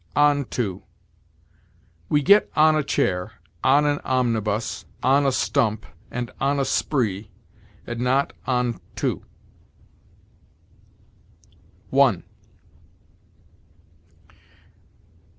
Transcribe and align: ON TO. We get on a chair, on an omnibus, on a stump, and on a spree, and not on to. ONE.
ON 0.15 0.45
TO. 0.45 0.81
We 2.09 2.23
get 2.23 2.49
on 2.55 2.75
a 2.75 2.81
chair, 2.83 3.33
on 3.63 3.85
an 3.85 3.99
omnibus, 4.03 4.83
on 5.03 5.27
a 5.27 5.31
stump, 5.31 5.85
and 6.09 6.31
on 6.41 6.59
a 6.59 6.65
spree, 6.65 7.29
and 7.85 7.99
not 8.01 8.33
on 8.47 8.81
to. 8.95 9.23
ONE. 11.91 12.23